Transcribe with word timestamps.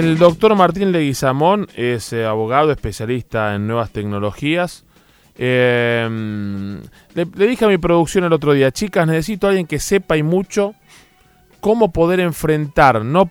El 0.00 0.16
doctor 0.16 0.56
Martín 0.56 0.92
Leguizamón 0.92 1.68
es 1.76 2.14
eh, 2.14 2.24
abogado 2.24 2.72
especialista 2.72 3.54
en 3.54 3.66
nuevas 3.66 3.90
tecnologías. 3.90 4.86
Le, 5.36 6.08
le 7.14 7.46
dije 7.46 7.66
a 7.66 7.68
mi 7.68 7.76
producción 7.76 8.24
el 8.24 8.32
otro 8.32 8.54
día, 8.54 8.72
chicas, 8.72 9.06
necesito 9.06 9.46
a 9.46 9.50
alguien 9.50 9.66
que 9.66 9.78
sepa 9.78 10.16
y 10.16 10.22
mucho 10.22 10.74
cómo 11.60 11.92
poder 11.92 12.20
enfrentar, 12.20 13.04
no 13.04 13.30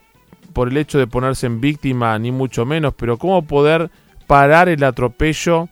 por 0.53 0.67
el 0.67 0.77
hecho 0.77 0.99
de 0.99 1.07
ponerse 1.07 1.47
en 1.47 1.59
víctima 1.59 2.19
ni 2.19 2.31
mucho 2.31 2.67
menos, 2.67 2.93
pero 2.95 3.17
cómo 3.17 3.41
poder 3.41 3.89
parar 4.27 4.69
el 4.69 4.83
atropello 4.83 5.69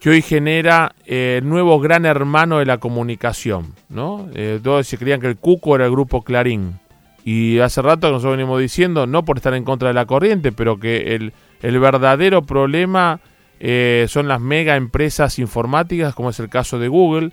que 0.00 0.10
hoy 0.10 0.22
genera 0.22 0.92
eh, 1.04 1.38
el 1.40 1.48
nuevo 1.48 1.78
gran 1.78 2.04
hermano 2.04 2.58
de 2.58 2.66
la 2.66 2.78
comunicación, 2.78 3.74
¿no? 3.88 4.28
Eh, 4.34 4.58
todos 4.60 4.88
se 4.88 4.98
creían 4.98 5.20
que 5.20 5.28
el 5.28 5.36
Cuco 5.36 5.76
era 5.76 5.84
el 5.84 5.92
grupo 5.92 6.22
Clarín. 6.22 6.80
Y 7.26 7.58
hace 7.58 7.82
rato 7.82 8.06
que 8.06 8.12
nosotros 8.12 8.36
venimos 8.36 8.60
diciendo, 8.60 9.08
no 9.08 9.24
por 9.24 9.38
estar 9.38 9.52
en 9.54 9.64
contra 9.64 9.88
de 9.88 9.94
la 9.94 10.06
corriente, 10.06 10.52
pero 10.52 10.78
que 10.78 11.16
el, 11.16 11.32
el 11.60 11.80
verdadero 11.80 12.42
problema 12.42 13.18
eh, 13.58 14.06
son 14.08 14.28
las 14.28 14.40
mega 14.40 14.76
empresas 14.76 15.40
informáticas, 15.40 16.14
como 16.14 16.30
es 16.30 16.38
el 16.38 16.48
caso 16.48 16.78
de 16.78 16.86
Google. 16.86 17.32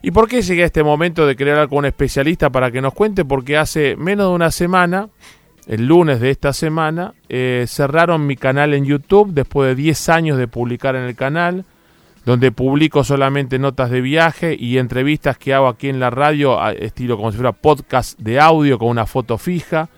¿Y 0.00 0.12
por 0.12 0.28
qué 0.28 0.40
llegué 0.40 0.62
a 0.62 0.64
este 0.64 0.82
momento 0.82 1.26
de 1.26 1.36
querer 1.36 1.52
hablar 1.52 1.68
con 1.68 1.80
un 1.80 1.84
especialista 1.84 2.48
para 2.48 2.70
que 2.70 2.80
nos 2.80 2.94
cuente? 2.94 3.22
Porque 3.26 3.58
hace 3.58 3.96
menos 3.96 4.28
de 4.30 4.34
una 4.34 4.50
semana, 4.50 5.10
el 5.66 5.84
lunes 5.84 6.18
de 6.18 6.30
esta 6.30 6.54
semana, 6.54 7.12
eh, 7.28 7.66
cerraron 7.68 8.26
mi 8.26 8.36
canal 8.36 8.72
en 8.72 8.86
YouTube 8.86 9.34
después 9.34 9.68
de 9.68 9.74
10 9.74 10.08
años 10.08 10.38
de 10.38 10.48
publicar 10.48 10.96
en 10.96 11.02
el 11.02 11.16
canal 11.16 11.66
donde 12.24 12.52
publico 12.52 13.02
solamente 13.02 13.58
notas 13.58 13.90
de 13.90 14.00
viaje 14.00 14.56
y 14.58 14.78
entrevistas 14.78 15.38
que 15.38 15.54
hago 15.54 15.66
aquí 15.68 15.88
en 15.88 15.98
la 15.98 16.10
radio, 16.10 16.64
estilo 16.70 17.16
como 17.16 17.32
si 17.32 17.38
fuera 17.38 17.52
podcast 17.52 18.18
de 18.18 18.38
audio 18.38 18.78
con 18.78 18.88
una 18.88 19.06
foto 19.06 19.38
fija. 19.38 19.88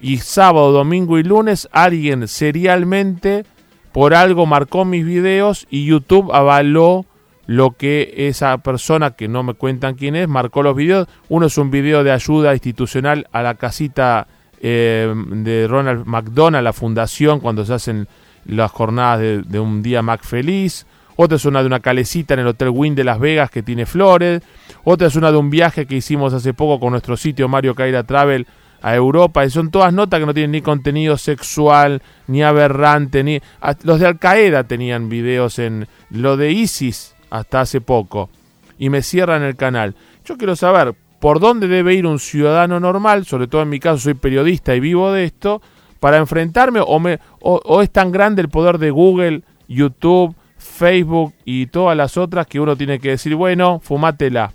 Y 0.00 0.18
sábado, 0.18 0.72
domingo 0.72 1.18
y 1.18 1.22
lunes 1.22 1.68
alguien 1.72 2.26
serialmente 2.26 3.44
por 3.92 4.14
algo 4.14 4.46
marcó 4.46 4.86
mis 4.86 5.04
videos 5.04 5.66
y 5.68 5.84
YouTube 5.84 6.32
avaló 6.32 7.04
lo 7.46 7.72
que 7.72 8.14
esa 8.16 8.56
persona, 8.58 9.10
que 9.10 9.28
no 9.28 9.42
me 9.42 9.54
cuentan 9.54 9.96
quién 9.96 10.16
es, 10.16 10.28
marcó 10.28 10.62
los 10.62 10.74
videos. 10.74 11.08
Uno 11.28 11.46
es 11.46 11.58
un 11.58 11.70
video 11.70 12.04
de 12.04 12.12
ayuda 12.12 12.54
institucional 12.54 13.26
a 13.32 13.42
la 13.42 13.56
casita 13.56 14.28
eh, 14.62 15.12
de 15.14 15.66
Ronald 15.68 16.06
McDonald, 16.06 16.64
la 16.64 16.72
fundación, 16.72 17.40
cuando 17.40 17.66
se 17.66 17.74
hacen 17.74 18.08
las 18.46 18.70
jornadas 18.70 19.20
de, 19.20 19.42
de 19.42 19.60
un 19.60 19.82
día 19.82 20.00
Mac 20.00 20.22
feliz 20.24 20.86
otra 21.16 21.36
es 21.36 21.44
una 21.44 21.60
de 21.60 21.66
una 21.66 21.80
calecita 21.80 22.34
en 22.34 22.40
el 22.40 22.46
Hotel 22.48 22.70
Wynn 22.70 22.94
de 22.94 23.04
Las 23.04 23.18
Vegas 23.18 23.50
que 23.50 23.62
tiene 23.62 23.86
flores, 23.86 24.42
otra 24.84 25.08
es 25.08 25.16
una 25.16 25.30
de 25.30 25.38
un 25.38 25.50
viaje 25.50 25.86
que 25.86 25.96
hicimos 25.96 26.32
hace 26.32 26.54
poco 26.54 26.80
con 26.80 26.92
nuestro 26.92 27.16
sitio 27.16 27.48
Mario 27.48 27.74
Caira 27.74 28.04
Travel 28.04 28.46
a 28.82 28.94
Europa, 28.94 29.44
y 29.44 29.50
son 29.50 29.70
todas 29.70 29.92
notas 29.92 30.20
que 30.20 30.26
no 30.26 30.34
tienen 30.34 30.52
ni 30.52 30.62
contenido 30.62 31.18
sexual, 31.18 32.02
ni 32.26 32.42
aberrante, 32.42 33.22
ni... 33.22 33.40
Los 33.82 34.00
de 34.00 34.06
Al 34.06 34.18
Qaeda 34.18 34.64
tenían 34.64 35.08
videos 35.08 35.58
en 35.58 35.86
lo 36.10 36.36
de 36.36 36.52
ISIS 36.52 37.14
hasta 37.28 37.60
hace 37.60 37.80
poco, 37.80 38.30
y 38.78 38.88
me 38.88 39.02
cierran 39.02 39.42
el 39.42 39.56
canal. 39.56 39.94
Yo 40.24 40.38
quiero 40.38 40.56
saber 40.56 40.94
por 41.20 41.40
dónde 41.40 41.68
debe 41.68 41.94
ir 41.94 42.06
un 42.06 42.18
ciudadano 42.18 42.80
normal, 42.80 43.26
sobre 43.26 43.46
todo 43.46 43.60
en 43.62 43.68
mi 43.68 43.78
caso 43.78 43.98
soy 43.98 44.14
periodista 44.14 44.74
y 44.74 44.80
vivo 44.80 45.12
de 45.12 45.24
esto, 45.24 45.60
para 45.98 46.16
enfrentarme 46.16 46.80
o, 46.80 46.98
me, 46.98 47.18
o, 47.40 47.60
o 47.62 47.82
es 47.82 47.90
tan 47.90 48.10
grande 48.10 48.40
el 48.40 48.48
poder 48.48 48.78
de 48.78 48.90
Google, 48.90 49.42
YouTube, 49.68 50.34
Facebook 50.60 51.34
y 51.44 51.66
todas 51.66 51.96
las 51.96 52.16
otras 52.16 52.46
que 52.46 52.60
uno 52.60 52.76
tiene 52.76 52.98
que 52.98 53.10
decir, 53.10 53.34
bueno, 53.34 53.80
fumátela. 53.80 54.52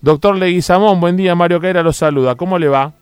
Doctor 0.00 0.36
Leguizamón, 0.36 1.00
buen 1.00 1.16
día, 1.16 1.34
Mario 1.34 1.60
Caera 1.60 1.82
lo 1.82 1.92
saluda. 1.92 2.36
¿Cómo 2.36 2.58
le 2.58 2.68
va? 2.68 2.92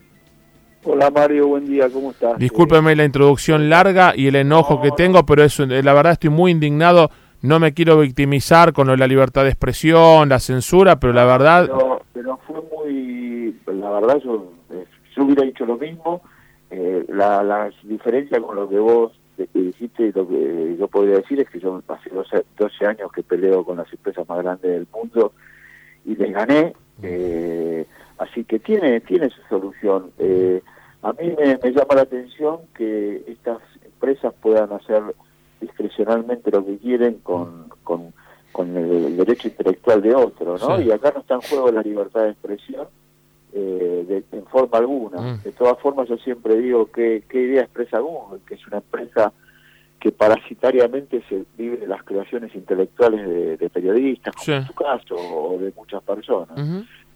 Hola 0.84 1.10
Mario, 1.10 1.48
buen 1.48 1.66
día, 1.66 1.88
¿cómo 1.90 2.10
estás? 2.10 2.38
Discúlpeme 2.38 2.94
la 2.94 3.04
introducción 3.04 3.68
larga 3.70 4.12
y 4.14 4.26
el 4.26 4.36
enojo 4.36 4.80
que 4.80 4.90
tengo, 4.90 5.24
pero 5.24 5.42
es, 5.42 5.58
la 5.58 5.92
verdad 5.94 6.12
estoy 6.12 6.30
muy 6.30 6.50
indignado. 6.50 7.10
No 7.42 7.58
me 7.58 7.74
quiero 7.74 7.98
victimizar 7.98 8.72
con 8.72 8.86
la 8.86 9.06
libertad 9.06 9.42
de 9.42 9.50
expresión, 9.50 10.28
la 10.28 10.38
censura, 10.38 11.00
pero 11.00 11.12
la 11.12 11.24
verdad... 11.24 11.66
Pero, 11.66 12.02
pero 12.12 12.38
fue 12.46 12.62
muy... 12.74 13.54
La 13.66 13.90
verdad 13.90 14.18
yo, 14.24 14.52
yo 15.16 15.24
hubiera 15.24 15.42
dicho 15.42 15.66
lo 15.66 15.76
mismo. 15.76 16.22
Eh, 16.70 17.04
la, 17.08 17.42
la 17.42 17.70
diferencia 17.82 18.40
con 18.40 18.56
lo 18.56 18.68
que 18.68 18.78
vos 18.78 19.12
de 19.36 19.46
que 19.46 19.58
dijiste, 19.58 20.12
lo 20.14 20.28
que 20.28 20.76
yo 20.78 20.88
podría 20.88 21.16
decir 21.16 21.40
es 21.40 21.50
que 21.50 21.60
yo 21.60 21.82
hace 21.88 22.10
12, 22.10 22.44
12, 22.56 22.86
años 22.86 23.12
que 23.12 23.22
peleo 23.22 23.64
con 23.64 23.78
las 23.78 23.92
empresas 23.92 24.28
más 24.28 24.38
grandes 24.42 24.70
del 24.70 24.86
mundo 24.92 25.32
y 26.04 26.14
les 26.16 26.32
gané, 26.32 26.74
eh, 27.02 27.86
así 28.18 28.44
que 28.44 28.58
tiene 28.58 29.00
tiene 29.00 29.30
su 29.30 29.40
solución. 29.48 30.10
Eh, 30.18 30.62
a 31.02 31.12
mí 31.12 31.34
me, 31.36 31.58
me, 31.62 31.72
llama 31.72 31.96
la 31.96 32.02
atención 32.02 32.60
que 32.74 33.24
estas 33.26 33.58
empresas 33.84 34.32
puedan 34.40 34.72
hacer 34.72 35.02
discrecionalmente 35.60 36.50
lo 36.50 36.64
que 36.64 36.78
quieren 36.78 37.14
con, 37.22 37.68
con, 37.82 38.12
con 38.52 38.76
el, 38.76 38.90
el, 38.90 39.16
derecho 39.16 39.48
intelectual 39.48 40.00
de 40.00 40.14
otro, 40.14 40.56
¿no? 40.58 40.78
Sí. 40.78 40.84
Y 40.84 40.90
acá 40.90 41.12
no 41.14 41.20
está 41.20 41.34
en 41.34 41.40
juego 41.42 41.72
la 41.72 41.82
libertad 41.82 42.22
de 42.22 42.30
expresión, 42.30 42.86
eh, 43.54 44.04
de, 44.08 44.36
en 44.36 44.46
forma 44.46 44.78
alguna. 44.78 45.20
Mm. 45.20 45.42
De 45.42 45.52
todas 45.52 45.78
formas, 45.78 46.08
yo 46.08 46.16
siempre 46.18 46.56
digo 46.56 46.90
que 46.90 47.22
qué 47.28 47.42
idea 47.42 47.62
expresa 47.62 48.00
Google, 48.00 48.40
que 48.46 48.54
es 48.54 48.66
una 48.66 48.78
empresa 48.78 49.32
que 50.00 50.12
parasitariamente 50.12 51.22
se 51.28 51.44
vive 51.56 51.78
de 51.78 51.86
las 51.86 52.02
creaciones 52.02 52.54
intelectuales 52.54 53.26
de, 53.26 53.56
de 53.56 53.70
periodistas, 53.70 54.34
como 54.34 54.44
sí. 54.44 54.52
en 54.52 54.66
tu 54.66 54.74
caso, 54.74 55.14
o 55.14 55.56
de 55.58 55.72
muchas 55.76 56.02
personas. 56.02 56.58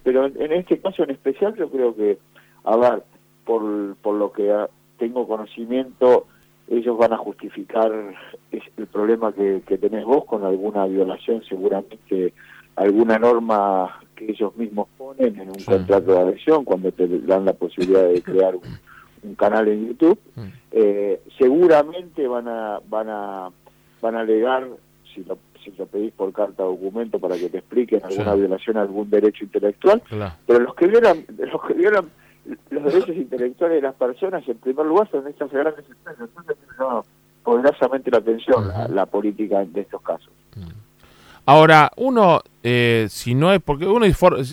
Pero 0.05 0.27
en, 0.27 0.41
en, 0.41 0.53
este 0.53 0.79
caso 0.79 1.03
en 1.03 1.11
especial 1.11 1.55
yo 1.57 1.69
creo 1.71 1.95
que, 1.95 2.19
a 2.65 2.77
ver, 2.77 3.03
por, 3.45 3.97
por 3.97 4.15
lo 4.15 4.33
que 4.33 4.55
tengo 4.97 5.27
conocimiento, 5.27 6.29
ellos 6.69 6.97
van 6.97 7.13
a 7.13 7.19
justificar 7.19 7.93
el 8.53 8.87
problema 8.87 9.33
que, 9.33 9.63
que 9.67 9.77
tenés 9.77 10.05
vos 10.05 10.25
con 10.25 10.45
alguna 10.45 10.87
violación 10.87 11.43
seguramente 11.49 12.33
alguna 12.77 13.19
norma 13.19 14.01
que 14.19 14.33
ellos 14.33 14.57
mismos 14.57 14.89
ponen 14.99 15.39
en 15.39 15.49
un 15.49 15.61
sí. 15.61 15.65
contrato 15.65 16.13
de 16.13 16.19
adhesión 16.19 16.65
cuando 16.65 16.91
te 16.91 17.07
dan 17.21 17.45
la 17.45 17.53
posibilidad 17.53 18.09
de 18.09 18.21
crear 18.23 18.57
un, 18.57 18.63
un 19.23 19.35
canal 19.37 19.69
en 19.69 19.89
YouTube, 19.89 20.19
mm. 20.35 20.47
eh, 20.73 21.21
seguramente 21.39 22.27
van 22.27 22.49
a 22.49 22.81
van 22.89 23.09
a 23.09 23.51
van 24.03 24.17
a 24.17 24.21
alegar 24.21 24.67
si 25.15 25.23
lo 25.25 25.39
si 25.65 25.73
lo 25.79 25.87
pedís 25.87 26.13
por 26.13 26.33
carta 26.33 26.65
o 26.65 26.73
documento 26.73 27.19
para 27.19 27.37
que 27.37 27.49
te 27.49 27.59
expliquen 27.59 28.05
alguna 28.05 28.33
sí. 28.33 28.39
violación 28.41 28.77
a 28.77 28.83
algún 28.83 29.09
derecho 29.09 29.45
intelectual, 29.45 30.03
claro. 30.03 30.35
pero 30.47 30.61
los 30.61 30.75
que 30.75 30.87
violan 30.87 31.25
los 31.39 31.63
que 31.63 31.75
violan 31.75 32.11
los 32.71 32.85
derechos 32.85 33.17
intelectuales 33.17 33.77
de 33.77 33.83
las 33.83 33.95
personas 33.95 34.49
en 34.49 34.59
primer 34.59 34.87
lugar 34.87 35.09
son 35.11 35.27
estas 35.29 35.51
grandes 35.51 35.85
empresas, 35.89 36.29
entonces 36.29 36.57
no 36.79 37.05
poderosamente 37.45 38.11
la 38.11 38.19
atención 38.19 38.65
uh 38.65 38.69
-huh. 38.69 38.89
la, 38.89 38.89
la, 38.89 39.07
política 39.07 39.65
de 39.65 39.81
estos 39.81 40.03
casos. 40.03 40.33
Mm. 40.57 40.88
Ahora, 41.49 41.91
uno, 41.97 42.43
eh, 42.63 43.07
si 43.09 43.35
no 43.35 43.55
es, 43.55 43.63
porque 43.65 43.87
uno 43.87 44.05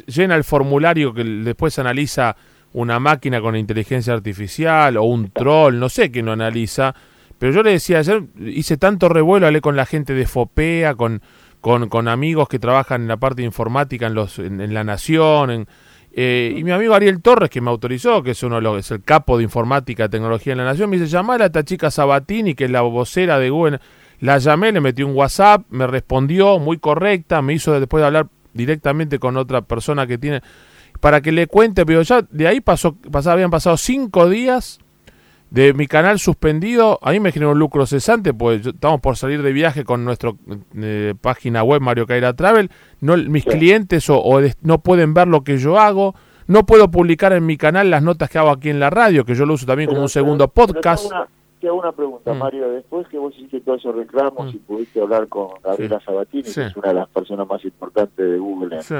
llena 0.07 0.35
el 0.37 0.45
formulario 0.45 1.13
que 1.13 1.25
después 1.25 1.77
analiza 1.77 2.37
una 2.71 3.01
máquina 3.01 3.41
con 3.41 3.57
inteligencia 3.57 4.13
artificial 4.13 4.95
o 4.95 5.03
un 5.03 5.29
troll, 5.29 5.77
no 5.77 5.89
sé 5.89 6.09
quién 6.09 6.27
lo 6.27 6.31
analiza, 6.31 6.95
pero 7.37 7.51
yo 7.51 7.63
le 7.63 7.71
decía 7.71 7.99
ayer, 7.99 8.23
hice 8.39 8.77
tanto 8.77 9.09
revuelo, 9.09 9.45
hablé 9.45 9.59
con 9.59 9.75
la 9.75 9.85
gente 9.85 10.13
de 10.13 10.25
FOPEA, 10.25 10.95
con, 10.95 11.21
con, 11.59 11.89
con 11.89 12.07
amigos 12.07 12.47
que 12.47 12.59
trabajan 12.59 13.01
en 13.01 13.07
la 13.09 13.17
parte 13.17 13.41
de 13.41 13.47
informática 13.47 14.07
en, 14.07 14.13
los, 14.13 14.39
en, 14.39 14.73
La 14.73 14.85
Nación, 14.85 15.51
en, 15.51 15.67
eh, 16.13 16.55
y 16.55 16.63
mi 16.63 16.71
amigo 16.71 16.93
Ariel 16.93 17.21
Torres, 17.21 17.49
que 17.49 17.59
me 17.59 17.71
autorizó, 17.71 18.23
que 18.23 18.31
es 18.31 18.41
uno 18.41 18.55
de 18.55 18.61
los, 18.61 18.79
es 18.79 18.91
el 18.91 19.03
capo 19.03 19.37
de 19.37 19.43
informática 19.43 20.05
y 20.05 20.07
tecnología 20.07 20.53
en 20.53 20.59
La 20.59 20.63
Nación, 20.63 20.89
me 20.89 20.97
dice, 20.97 21.09
llamar 21.09 21.41
a 21.41 21.47
esta 21.47 21.65
chica 21.65 21.91
Sabatini, 21.91 22.55
que 22.55 22.63
es 22.63 22.71
la 22.71 22.83
vocera 22.83 23.37
de 23.37 23.49
Google 23.49 23.81
la 24.19 24.37
llamé, 24.37 24.71
le 24.71 24.81
metí 24.81 25.03
un 25.03 25.15
WhatsApp, 25.15 25.65
me 25.69 25.87
respondió 25.87 26.59
muy 26.59 26.77
correcta, 26.77 27.41
me 27.41 27.53
hizo 27.53 27.77
después 27.79 28.01
de 28.01 28.07
hablar 28.07 28.27
directamente 28.53 29.19
con 29.19 29.37
otra 29.37 29.61
persona 29.61 30.07
que 30.07 30.17
tiene 30.17 30.41
para 30.99 31.21
que 31.21 31.31
le 31.31 31.47
cuente, 31.47 31.85
pero 31.85 32.01
ya 32.01 32.21
de 32.29 32.47
ahí 32.47 32.61
pasó, 32.61 32.95
pasó 33.11 33.31
habían 33.31 33.51
pasado 33.51 33.77
cinco 33.77 34.29
días 34.29 34.79
de 35.51 35.73
mi 35.73 35.87
canal 35.87 36.19
suspendido, 36.19 36.99
a 37.01 37.11
mí 37.11 37.19
me 37.19 37.31
generó 37.31 37.51
un 37.51 37.59
lucro 37.59 37.85
cesante, 37.85 38.33
pues 38.33 38.65
estamos 38.65 38.99
por 39.01 39.15
salir 39.15 39.41
de 39.41 39.53
viaje 39.53 39.83
con 39.83 40.03
nuestra 40.03 40.31
eh, 40.75 41.13
página 41.21 41.63
web 41.63 41.81
Mario 41.81 42.07
Caira 42.07 42.33
Travel, 42.33 42.71
no, 43.01 43.15
mis 43.17 43.43
sí. 43.43 43.49
clientes 43.49 44.09
o, 44.09 44.19
o, 44.19 44.41
no 44.61 44.79
pueden 44.79 45.13
ver 45.13 45.27
lo 45.27 45.43
que 45.43 45.57
yo 45.57 45.79
hago, 45.79 46.15
no 46.47 46.65
puedo 46.65 46.89
publicar 46.91 47.33
en 47.33 47.45
mi 47.45 47.57
canal 47.57 47.89
las 47.89 48.01
notas 48.03 48.29
que 48.29 48.37
hago 48.37 48.49
aquí 48.49 48.69
en 48.69 48.79
la 48.79 48.89
radio, 48.89 49.25
que 49.25 49.35
yo 49.35 49.45
lo 49.45 49.53
uso 49.53 49.65
también 49.65 49.87
pero, 49.87 49.95
como 49.95 50.03
un 50.03 50.09
segundo 50.09 50.47
pero, 50.47 50.67
podcast. 50.67 51.07
Pero 51.09 51.27
te 51.65 51.69
hago 51.69 51.79
una 51.79 51.93
pregunta, 51.93 52.31
mm. 52.31 52.37
Mario. 52.37 52.69
Después 52.69 53.07
que 53.07 53.17
vos 53.17 53.33
hiciste 53.35 53.59
todos 53.61 53.79
esos 53.79 53.95
reclamos 53.95 54.53
mm. 54.53 54.55
y 54.55 54.59
pudiste 54.59 55.01
hablar 55.01 55.27
con 55.27 55.47
Gabriela 55.63 55.97
sí. 55.97 56.05
Sabatini, 56.05 56.43
sí. 56.43 56.61
que 56.61 56.67
es 56.67 56.77
una 56.77 56.89
de 56.89 56.93
las 56.93 57.09
personas 57.09 57.47
más 57.47 57.65
importantes 57.65 58.17
de 58.17 58.37
Google 58.37 58.75
en, 58.75 58.83
sí. 58.83 58.93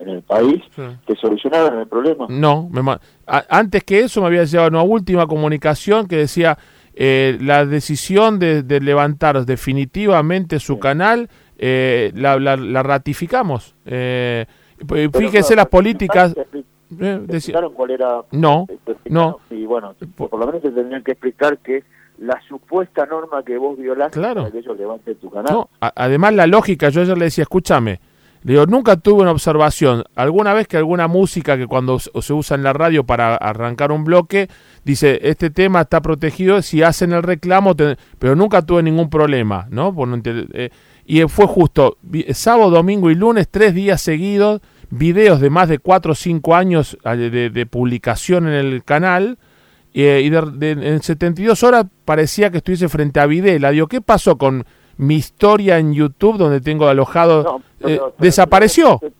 en 0.00 0.08
el 0.10 0.20
país, 0.20 0.62
¿te 1.06 1.16
solucionaron 1.16 1.80
el 1.80 1.86
problema? 1.86 2.26
No. 2.28 2.68
Me, 2.70 2.82
antes 3.26 3.84
que 3.84 4.00
eso 4.00 4.20
me 4.20 4.26
había 4.26 4.44
llegado 4.44 4.68
una 4.68 4.82
última 4.82 5.26
comunicación 5.26 6.06
que 6.06 6.16
decía 6.16 6.58
eh, 6.92 7.38
la 7.40 7.64
decisión 7.64 8.38
de, 8.38 8.64
de, 8.64 8.80
levantar 8.80 9.46
definitivamente 9.46 10.60
su 10.60 10.78
canal 10.78 11.30
eh, 11.56 12.12
la, 12.14 12.38
la, 12.38 12.56
la, 12.56 12.82
ratificamos. 12.82 13.74
Eh, 13.86 14.44
fíjese 15.10 15.54
no, 15.54 15.56
las 15.56 15.68
políticas... 15.68 16.34
Eh, 16.98 17.20
decía, 17.22 17.60
cuál 17.72 17.92
era 17.92 18.24
no 18.32 18.66
no 19.08 19.38
y 19.48 19.64
bueno 19.64 19.94
por 20.16 20.36
lo 20.36 20.44
menos 20.44 20.60
te 20.60 20.72
tendrían 20.72 21.04
que 21.04 21.12
explicar 21.12 21.58
que 21.58 21.84
la 22.20 22.40
supuesta 22.48 23.06
norma 23.06 23.42
que 23.42 23.56
vos 23.58 23.76
violaste 23.78 24.18
Claro. 24.18 24.42
para 24.42 24.52
que 24.52 24.58
ellos 24.58 24.78
levanten 24.78 25.14
tu 25.16 25.30
canal. 25.30 25.52
No, 25.52 25.70
además 25.80 26.34
la 26.34 26.46
lógica, 26.46 26.88
yo 26.90 27.00
ayer 27.02 27.16
le 27.18 27.24
decía, 27.24 27.42
escúchame, 27.42 27.98
le 28.42 28.52
digo, 28.54 28.64
nunca 28.66 28.96
tuve 28.96 29.22
una 29.22 29.32
observación, 29.32 30.04
alguna 30.14 30.54
vez 30.54 30.66
que 30.68 30.76
alguna 30.78 31.08
música 31.08 31.56
que 31.58 31.66
cuando 31.66 31.98
se 31.98 32.32
usa 32.32 32.56
en 32.56 32.62
la 32.62 32.72
radio 32.72 33.04
para 33.04 33.34
arrancar 33.36 33.90
un 33.92 34.04
bloque, 34.04 34.48
dice, 34.84 35.18
este 35.22 35.50
tema 35.50 35.82
está 35.82 36.00
protegido, 36.00 36.62
si 36.62 36.82
hacen 36.82 37.12
el 37.12 37.22
reclamo, 37.22 37.74
te- 37.74 37.96
pero 38.18 38.34
nunca 38.36 38.62
tuve 38.62 38.82
ningún 38.82 39.10
problema, 39.10 39.66
¿no? 39.70 39.94
Eh, 40.24 40.70
y 41.06 41.22
fue 41.22 41.46
justo, 41.46 41.96
sábado, 42.32 42.70
domingo 42.70 43.10
y 43.10 43.14
lunes, 43.14 43.48
tres 43.50 43.74
días 43.74 44.00
seguidos, 44.00 44.60
videos 44.90 45.40
de 45.40 45.50
más 45.50 45.68
de 45.68 45.78
cuatro 45.78 46.12
o 46.12 46.14
cinco 46.14 46.54
años 46.54 46.96
eh, 47.04 47.16
de, 47.16 47.50
de 47.50 47.66
publicación 47.66 48.46
en 48.46 48.54
el 48.54 48.84
canal, 48.84 49.38
eh, 49.94 50.20
y 50.24 50.30
de, 50.30 50.42
de- 50.74 50.88
en 50.94 51.02
72 51.02 51.62
horas 51.62 51.86
parecía 52.04 52.50
que 52.50 52.58
estuviese 52.58 52.88
frente 52.88 53.20
a 53.20 53.26
Videla. 53.26 53.70
Digo, 53.70 53.86
¿qué 53.86 54.00
pasó 54.00 54.36
con 54.38 54.64
mi 54.96 55.16
historia 55.16 55.78
en 55.78 55.94
YouTube 55.94 56.36
donde 56.38 56.60
tengo 56.60 56.86
alojado? 56.88 57.42
No, 57.42 57.56
eh, 57.58 57.62
pero- 57.96 58.14
¿Desapareció? 58.18 58.98
Te, 59.00 59.12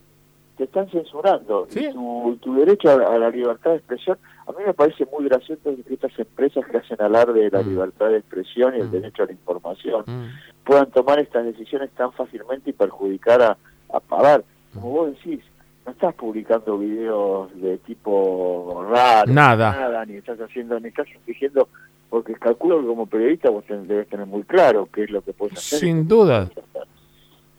te 0.59 0.65
están 0.65 0.89
censurando. 0.91 1.67
Sí. 1.71 1.87
Y 1.87 1.93
Tu, 1.93 2.39
tu 2.43 2.55
derecho 2.55 2.91
a, 2.91 3.15
a 3.15 3.19
la 3.19 3.31
libertad 3.31 3.71
de 3.71 3.77
expresión, 3.79 4.19
a 4.47 4.53
mí 4.53 4.59
me 4.67 4.75
parece 4.75 5.07
muy 5.17 5.25
gracioso 5.29 5.63
que 5.65 5.95
estas 5.95 6.19
empresas 6.19 6.65
que 6.71 6.77
hacen 6.77 7.01
alarde 7.01 7.41
de 7.45 7.51
la 7.51 7.63
Mm. 7.63 7.69
libertad 7.71 8.09
de 8.09 8.19
expresión 8.19 8.75
y 8.77 8.81
el 8.81 8.89
Mm. 8.89 8.93
derecho 8.93 9.23
a 9.23 9.27
la 9.27 9.33
información 9.33 10.05
Mm, 10.07 10.25
puedan 10.65 10.91
tomar 10.91 11.19
estas 11.19 11.45
decisiones 11.47 11.91
tan 11.93 12.13
fácilmente 12.13 12.71
y 12.71 12.73
perjudicar 12.75 13.41
a, 13.43 13.57
a, 13.93 14.23
ver, 14.23 14.45
como 14.75 14.91
vos 14.91 15.11
decís, 15.13 15.41
no 15.87 15.93
estás 15.93 16.15
publicando 16.15 16.79
videos 16.79 17.51
de 17.61 17.79
tipo 17.79 18.85
raro, 18.91 19.33
Nada. 19.33 19.73
nada, 19.73 20.05
ni 20.05 20.15
estás 20.17 20.39
haciendo, 20.41 20.79
ni 20.79 20.89
estás 20.89 21.07
exigiendo, 21.09 21.69
porque 22.11 22.35
calculo 22.35 22.81
que 22.81 22.87
como 22.87 23.07
periodista 23.07 23.51
vos 23.51 23.65
ten- 23.65 23.87
debes 23.89 24.09
tener 24.09 24.27
muy 24.27 24.43
claro 24.43 24.89
qué 24.93 25.05
es 25.05 25.11
lo 25.11 25.23
que 25.23 25.33
puedes 25.33 25.59
hacer. 25.59 25.79
Sin 25.81 26.07
duda. 26.07 26.51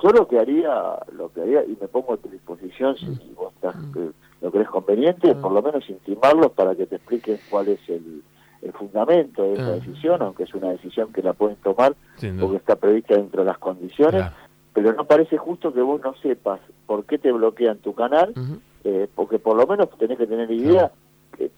Yo 0.03 0.09
lo 0.09 0.27
que 0.27 0.39
haría, 0.39 0.97
lo 1.15 1.31
que 1.31 1.41
haría, 1.41 1.63
y 1.63 1.77
me 1.79 1.87
pongo 1.87 2.13
a 2.13 2.17
tu 2.17 2.27
disposición 2.29 2.95
si 2.97 3.05
Mm. 3.05 3.35
vos 3.35 3.53
estás, 3.55 3.75
eh, 3.97 4.11
lo 4.41 4.51
crees 4.51 4.67
conveniente, 4.69 5.35
por 5.35 5.51
lo 5.51 5.61
menos 5.61 5.87
intimarlos 5.89 6.51
para 6.53 6.73
que 6.75 6.87
te 6.87 6.95
expliquen 6.95 7.37
cuál 7.51 7.67
es 7.67 7.79
el, 7.87 8.23
el 8.63 8.71
fundamento 8.73 9.43
de 9.43 9.53
esa 9.53 9.67
Ah. 9.67 9.71
decisión, 9.71 10.21
aunque 10.23 10.43
es 10.43 10.53
una 10.55 10.69
decisión 10.71 11.11
que 11.13 11.21
la 11.21 11.33
pueden 11.33 11.57
tomar 11.57 11.95
porque 12.39 12.57
está 12.57 12.75
prevista 12.75 13.15
dentro 13.15 13.41
de 13.43 13.47
las 13.47 13.57
condiciones, 13.59 14.21
Claro. 14.21 14.35
Pero 14.73 14.93
no 14.93 15.05
parece 15.05 15.37
justo 15.37 15.73
que 15.73 15.81
vos 15.81 16.01
no 16.03 16.13
sepas 16.21 16.59
por 16.85 17.05
qué 17.05 17.17
te 17.17 17.31
bloquean 17.31 17.79
tu 17.79 17.93
canal, 17.93 18.33
eh, 18.83 19.07
porque 19.15 19.39
por 19.39 19.57
lo 19.57 19.67
menos 19.67 19.89
tenés 19.97 20.17
que 20.17 20.27
tener 20.27 20.49
idea 20.51 20.91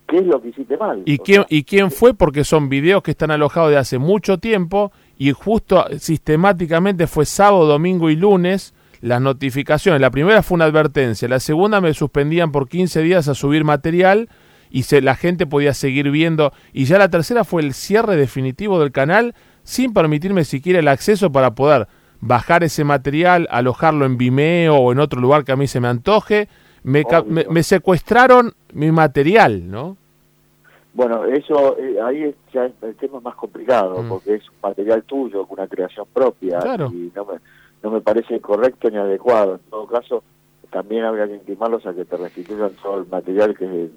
qué 0.08 0.18
es 0.18 0.26
lo 0.26 0.42
que 0.42 0.50
hiciste 0.50 0.78
mal. 0.78 1.02
¿Y 1.06 1.18
quién, 1.18 1.42
sea, 1.42 1.48
¿Y 1.50 1.64
quién 1.64 1.92
fue? 1.92 2.14
Porque 2.14 2.44
son 2.44 2.70
videos 2.70 3.04
que 3.04 3.12
están 3.12 3.32
alojados 3.32 3.72
de 3.72 3.78
hace 3.78 3.98
mucho 3.98 4.38
tiempo 4.38 4.92
y 5.18 5.32
justo 5.32 5.86
sistemáticamente 6.00 7.08
fue 7.08 7.26
sábado, 7.26 7.66
domingo 7.66 8.10
y 8.10 8.16
lunes 8.16 8.74
las 9.02 9.22
notificaciones. 9.22 10.00
La 10.00 10.12
primera 10.12 10.44
fue 10.44 10.56
una 10.56 10.66
advertencia, 10.66 11.28
la 11.28 11.40
segunda 11.40 11.82
me 11.82 11.94
suspendían 11.94 12.52
por 12.52 12.70
15 12.70 13.02
días 13.02 13.28
a 13.28 13.36
subir 13.36 13.64
material 13.64 14.30
y 14.70 14.84
se, 14.84 15.02
la 15.02 15.16
gente 15.16 15.46
podía 15.46 15.74
seguir 15.74 16.10
viendo. 16.10 16.54
Y 16.72 16.86
ya 16.86 16.98
la 16.98 17.10
tercera 17.10 17.44
fue 17.44 17.62
el 17.62 17.74
cierre 17.74 18.16
definitivo 18.16 18.80
del 18.80 18.92
canal 18.92 19.36
sin 19.64 19.94
permitirme 19.94 20.46
siquiera 20.46 20.80
el 20.80 20.88
acceso 20.88 21.32
para 21.32 21.54
poder 21.54 21.88
bajar 22.26 22.64
ese 22.64 22.84
material, 22.84 23.48
alojarlo 23.52 24.06
en 24.06 24.18
Vimeo 24.18 24.76
o 24.78 24.92
en 24.92 25.00
otro 25.00 25.20
lugar 25.20 25.44
que 25.44 25.52
a 25.52 25.56
mí 25.56 25.68
se 25.68 25.80
me 25.80 25.88
antoje. 25.88 26.48
Me, 26.84 27.04
me, 27.28 27.46
me 27.50 27.64
secuestraron 27.64 28.54
mi 28.74 28.92
material, 28.92 29.70
¿no? 29.70 29.96
Bueno, 30.94 31.26
eso 31.26 31.78
eh, 31.80 31.98
ahí 32.02 32.24
es, 32.24 32.36
ya 32.54 32.66
es- 32.66 32.74
el 32.82 32.96
tema 32.96 33.18
es 33.18 33.24
más 33.24 33.36
complicado, 33.36 34.04
Mm. 34.04 34.10
porque 34.10 34.36
es 34.36 34.48
un 34.50 34.56
material 34.62 35.04
tuyo, 35.04 35.46
una 35.50 35.68
creación 35.68 36.06
propia, 36.14 36.60
Claro. 36.60 36.92
y 36.94 37.12
no 37.16 37.26
me, 37.26 37.34
no 37.82 37.90
me 37.92 38.02
parece 38.02 38.40
correcto 38.40 38.90
ni 38.90 38.98
adecuado. 38.98 39.56
En 39.56 39.70
todo 39.70 39.88
caso, 39.88 40.24
también 40.72 41.04
habría 41.06 41.26
que 41.28 41.36
intimarlos 41.36 41.86
a 41.86 41.94
que 41.94 42.06
te 42.06 42.18
restituyan 42.18 42.72
todo 42.82 43.00
el 43.00 43.08
material 43.08 43.58
que 43.58 43.66
es 43.66 43.72
de, 43.72 43.92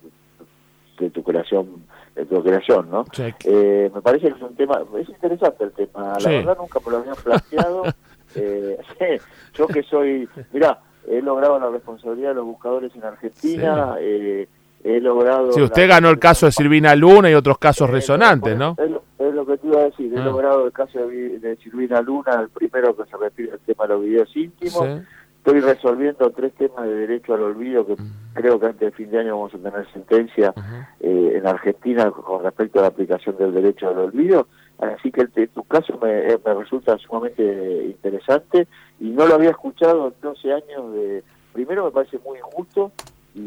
de 1.00 1.10
tu 1.10 1.22
creación, 1.22 1.66
de 2.14 2.24
tu 2.24 2.42
creación, 2.42 2.88
¿no? 2.90 3.04
Eh, 3.44 3.90
me 3.94 4.00
parece 4.00 4.28
que 4.28 4.34
es 4.36 4.42
un 4.42 4.54
tema, 4.56 4.80
es 4.98 5.08
interesante 5.08 5.64
el 5.64 5.72
tema, 5.72 6.14
la 6.14 6.20
Sí. 6.20 6.28
verdad 6.30 6.56
nunca 6.58 6.78
me 6.84 6.90
lo 6.92 6.98
habían 6.98 7.16
planteado. 7.16 7.82
eh, 8.36 8.78
yo 9.54 9.66
que 9.66 9.82
soy, 9.82 10.28
mira, 10.52 10.78
he 11.08 11.20
logrado 11.22 11.58
la 11.58 11.70
responsabilidad 11.70 12.30
de 12.30 12.34
los 12.36 12.44
buscadores 12.46 12.94
en 12.94 13.04
Argentina, 13.04 13.96
eh, 14.00 14.48
he 14.84 15.00
logrado... 15.00 15.52
Sí, 15.52 15.60
la- 15.60 15.66
usted 15.66 15.88
ganó 15.88 16.10
el 16.10 16.18
caso 16.18 16.46
de 16.46 16.52
Silvina 16.52 16.94
Luna 16.94 17.30
y 17.30 17.34
otros 17.34 17.58
casos 17.58 17.88
eh, 17.88 17.92
resonantes, 17.92 18.56
¿no? 18.56 18.76
Es, 18.78 18.90
lo- 18.90 19.02
es 19.18 19.34
lo 19.34 19.46
que 19.46 19.56
te 19.58 19.66
iba 19.66 19.80
a 19.80 19.84
decir, 19.84 20.12
he 20.14 20.18
Ah. 20.20 20.24
logrado 20.24 20.66
el 20.66 20.72
caso 20.72 20.98
de, 20.98 21.06
Vi- 21.06 21.38
de 21.38 21.56
Silvina 21.56 22.00
Luna, 22.02 22.40
el 22.42 22.48
primero 22.50 22.94
que 22.96 23.04
se 23.10 23.16
refiere 23.16 23.52
al 23.52 23.58
tema 23.60 23.84
de 23.84 23.94
los 23.94 24.02
videos 24.02 24.36
íntimos. 24.36 24.84
Sí. 24.84 25.02
Estoy 25.38 25.60
resolviendo 25.60 26.28
tres 26.30 26.52
temas 26.54 26.84
de 26.86 26.92
derecho 26.94 27.34
al 27.34 27.42
olvido 27.42 27.86
que 27.86 27.92
Mm. 27.94 28.12
creo 28.34 28.58
que 28.58 28.66
antes 28.66 28.80
de 28.80 28.90
fin 28.90 29.10
de 29.12 29.20
año 29.20 29.36
vamos 29.36 29.54
a 29.54 29.58
tener 29.58 29.86
sentencia 29.92 30.52
eh, 31.00 31.32
en 31.36 31.46
Argentina 31.46 32.10
con 32.10 32.42
respecto 32.42 32.80
a 32.80 32.82
la 32.82 32.88
aplicación 32.88 33.36
del 33.38 33.54
derecho 33.54 33.88
al 33.88 33.98
olvido. 33.98 34.48
Así 34.78 35.10
que 35.10 35.22
el- 35.22 35.48
tu 35.50 35.62
caso 35.64 35.98
me, 36.02 36.32
eh, 36.32 36.38
me 36.44 36.54
resulta 36.54 36.96
sumamente 36.98 37.84
interesante 37.86 38.66
y 39.00 39.04
no 39.10 39.26
lo 39.26 39.34
había 39.34 39.50
escuchado 39.50 40.08
en 40.08 40.14
12 40.22 40.52
años 40.52 40.92
de... 40.92 41.24
Primero 41.52 41.86
me 41.86 41.90
parece 41.90 42.18
muy 42.24 42.38
injusto 42.38 42.92
y, 43.34 43.40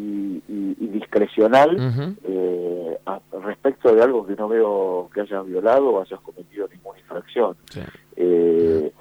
y- 0.47 0.75
y 0.79 0.87
discrecional 0.87 1.77
eh, 2.23 2.97
a- 3.05 3.19
respecto 3.43 3.93
de 3.93 4.01
algo 4.01 4.25
que 4.25 4.35
no 4.35 4.47
veo 4.47 5.09
que 5.13 5.21
hayas 5.21 5.45
violado 5.45 5.89
o 5.89 6.01
hayas 6.01 6.19
cometido 6.21 6.67
ninguna 6.67 6.99
infracción. 6.99 7.55
Sí. 7.71 7.81
Eh, 8.15 8.91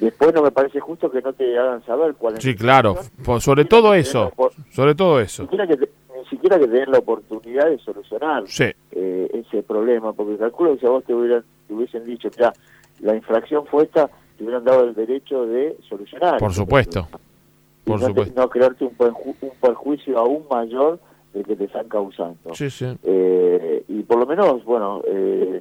después 0.00 0.34
no 0.34 0.42
me 0.42 0.50
parece 0.50 0.80
justo 0.80 1.10
que 1.10 1.22
no 1.22 1.32
te 1.32 1.56
hagan 1.58 1.84
saber 1.86 2.14
cuál 2.16 2.34
es 2.36 2.42
Sí, 2.42 2.52
la 2.52 2.56
claro, 2.58 2.96
sobre 3.40 3.64
todo 3.64 3.94
eso, 3.94 4.32
Por- 4.34 4.52
sobre 4.70 4.94
todo 4.94 5.18
Ni 5.18 5.24
eso. 5.24 5.44
siquiera 5.44 5.66
que 5.66 5.76
te, 5.76 5.88
ni 6.18 6.24
siquiera 6.28 6.58
que 6.58 6.66
te 6.66 6.76
den 6.80 6.90
la 6.90 6.98
oportunidad 6.98 7.66
de 7.70 7.78
solucionar 7.78 8.44
Sí, 8.46 8.64
eh, 8.92 9.30
ese 9.32 9.62
problema, 9.62 10.12
porque 10.12 10.36
calculo 10.36 10.74
que 10.74 10.80
si 10.80 10.86
a 10.86 10.90
vos 10.90 11.04
te, 11.04 11.14
hubieran, 11.14 11.44
te 11.66 11.74
hubiesen 11.74 12.04
dicho, 12.04 12.28
ya, 12.30 12.52
la 13.00 13.14
infracción 13.14 13.66
fue 13.66 13.84
esta, 13.84 14.08
te 14.36 14.44
hubieran 14.44 14.64
dado 14.64 14.84
el 14.84 14.94
derecho 14.94 15.46
de 15.46 15.76
solucionar. 15.88 16.38
por 16.38 16.52
supuesto, 16.52 17.08
por 17.84 18.00
no, 18.00 18.06
supuesto. 18.08 18.40
no 18.40 18.48
crearte 18.48 18.84
un, 18.84 18.96
perju- 18.96 19.36
un 19.40 19.50
perjuicio 19.60 20.18
aún 20.18 20.44
mayor 20.50 20.98
del 21.32 21.44
que 21.44 21.56
te 21.56 21.64
están 21.64 21.88
causando. 21.88 22.54
Sí, 22.54 22.70
sí. 22.70 22.96
Eh, 23.02 23.84
y 23.88 24.02
por 24.02 24.18
lo 24.18 24.26
menos, 24.26 24.64
bueno, 24.64 25.02
eh, 25.06 25.60